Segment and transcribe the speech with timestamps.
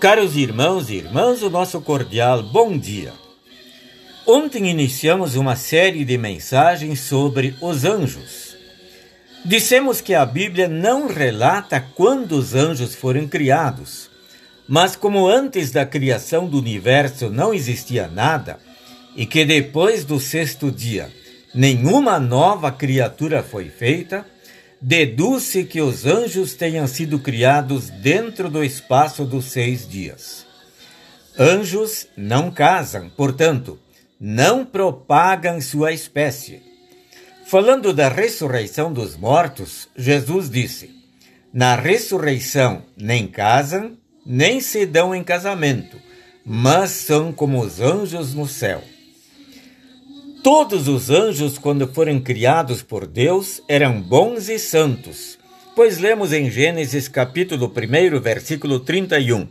[0.00, 3.14] Caros irmãos e irmãs, o nosso cordial bom dia.
[4.26, 8.54] Ontem iniciamos uma série de mensagens sobre os anjos.
[9.42, 14.10] Dissemos que a Bíblia não relata quando os anjos foram criados,
[14.68, 18.58] mas como antes da criação do universo não existia nada,
[19.16, 21.10] e que depois do sexto dia
[21.54, 24.26] nenhuma nova criatura foi feita,
[24.80, 30.46] deduz-se que os anjos tenham sido criados dentro do espaço dos seis dias.
[31.38, 33.78] Anjos não casam, portanto,
[34.18, 36.62] não propagam sua espécie.
[37.46, 40.90] Falando da ressurreição dos mortos, Jesus disse:
[41.52, 45.98] Na ressurreição nem casam, nem se dão em casamento,
[46.44, 48.82] mas são como os anjos no céu.
[50.46, 55.36] Todos os anjos, quando foram criados por Deus, eram bons e santos,
[55.74, 59.48] pois lemos em Gênesis capítulo 1, versículo 31.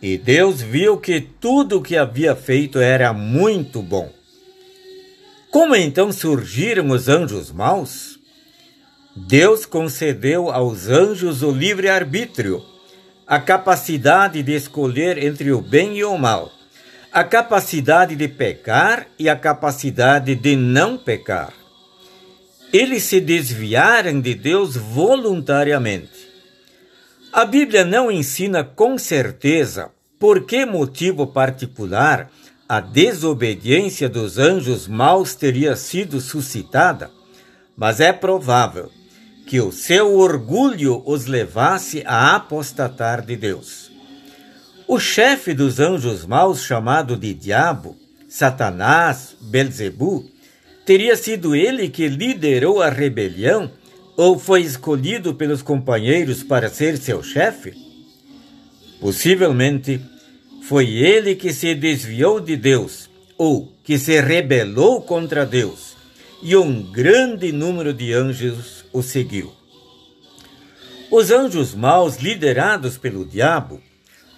[0.00, 4.12] E Deus viu que tudo o que havia feito era muito bom.
[5.50, 8.16] Como então surgiram os anjos maus?
[9.16, 12.62] Deus concedeu aos anjos o livre-arbítrio,
[13.26, 16.61] a capacidade de escolher entre o bem e o mal
[17.12, 21.52] a capacidade de pecar e a capacidade de não pecar.
[22.72, 26.26] Eles se desviaram de Deus voluntariamente.
[27.30, 32.30] A Bíblia não ensina com certeza por que motivo particular
[32.66, 37.10] a desobediência dos anjos maus teria sido suscitada,
[37.76, 38.90] mas é provável
[39.46, 43.91] que o seu orgulho os levasse a apostatar de Deus.
[44.94, 47.96] O chefe dos anjos maus, chamado de Diabo,
[48.28, 50.30] Satanás, Belzebu,
[50.84, 53.70] teria sido ele que liderou a rebelião
[54.18, 57.72] ou foi escolhido pelos companheiros para ser seu chefe?
[59.00, 59.98] Possivelmente
[60.68, 63.08] foi ele que se desviou de Deus
[63.38, 65.96] ou que se rebelou contra Deus,
[66.42, 69.54] e um grande número de anjos o seguiu.
[71.10, 73.80] Os anjos maus, liderados pelo diabo,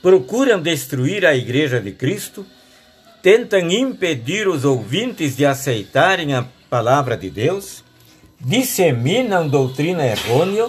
[0.05, 2.45] procuram destruir a Igreja de Cristo,
[3.23, 7.83] tentam impedir os ouvintes de aceitarem a palavra de Deus,
[8.39, 10.69] disseminam doutrina errônea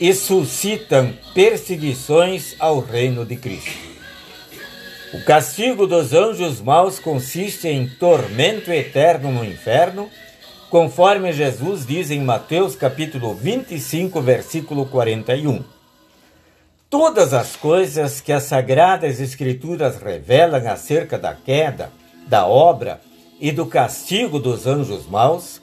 [0.00, 3.70] e suscitam perseguições ao reino de Cristo.
[5.14, 10.10] O castigo dos anjos maus consiste em tormento eterno no inferno,
[10.68, 15.75] conforme Jesus diz em Mateus capítulo 25, versículo 41.
[16.88, 21.90] Todas as coisas que as Sagradas Escrituras revelam acerca da queda,
[22.28, 23.00] da obra
[23.40, 25.60] e do castigo dos anjos maus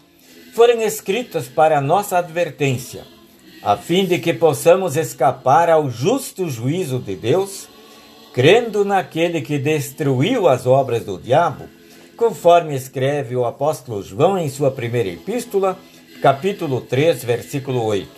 [0.54, 3.06] foram escritas para nossa advertência,
[3.64, 7.70] a fim de que possamos escapar ao justo juízo de Deus,
[8.34, 11.70] crendo naquele que destruiu as obras do diabo,
[12.18, 15.80] conforme escreve o apóstolo João em sua primeira epístola,
[16.22, 18.10] capítulo 3, versículo 8.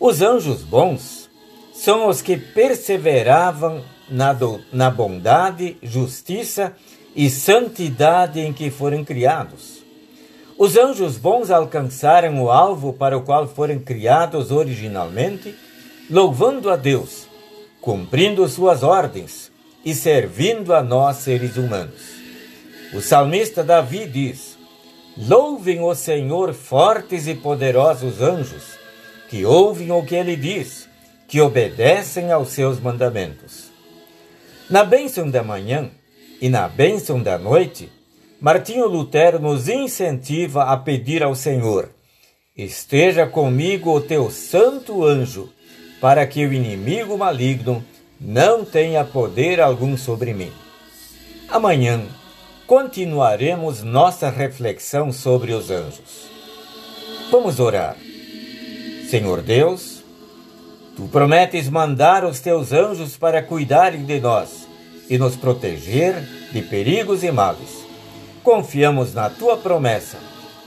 [0.00, 1.23] Os anjos bons
[1.84, 6.72] são os que perseveravam na, do, na bondade, justiça
[7.14, 9.84] e santidade em que foram criados.
[10.56, 15.54] Os anjos bons alcançaram o alvo para o qual foram criados originalmente,
[16.10, 17.26] louvando a Deus,
[17.82, 19.52] cumprindo suas ordens
[19.84, 22.00] e servindo a nós seres humanos.
[22.94, 24.56] O salmista Davi diz:
[25.18, 28.62] Louvem o Senhor fortes e poderosos anjos,
[29.28, 30.93] que ouvem o que ele diz
[31.34, 33.72] que obedecem aos seus mandamentos.
[34.70, 35.90] Na bênção da manhã
[36.40, 37.90] e na bênção da noite,
[38.40, 41.90] Martinho Lutero nos incentiva a pedir ao Senhor:
[42.56, 45.52] Esteja comigo o teu santo anjo,
[46.00, 47.84] para que o inimigo maligno
[48.20, 50.52] não tenha poder algum sobre mim.
[51.48, 52.00] Amanhã
[52.64, 56.28] continuaremos nossa reflexão sobre os anjos.
[57.28, 57.96] Vamos orar.
[59.10, 60.03] Senhor Deus,
[60.96, 64.68] Tu prometes mandar os teus anjos para cuidarem de nós
[65.10, 66.14] e nos proteger
[66.52, 67.84] de perigos e males.
[68.44, 70.18] Confiamos na tua promessa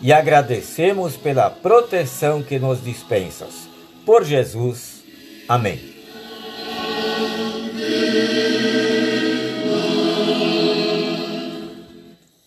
[0.02, 3.70] e agradecemos pela proteção que nos dispensas.
[4.06, 5.02] Por Jesus.
[5.48, 5.80] Amém.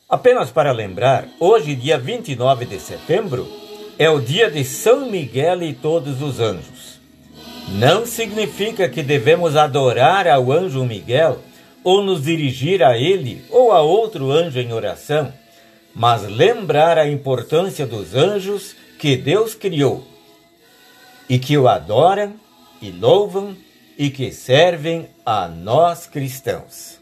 [0.06, 3.48] Apenas para lembrar, hoje, dia 29 de setembro,
[3.98, 6.99] é o dia de São Miguel e todos os anjos
[7.70, 11.40] não significa que devemos adorar ao anjo Miguel
[11.84, 15.32] ou nos dirigir a ele ou a outro anjo em oração,
[15.94, 20.06] mas lembrar a importância dos anjos que Deus criou
[21.28, 22.34] e que o adoram
[22.82, 23.56] e louvam
[23.96, 26.98] e que servem a nós cristãos.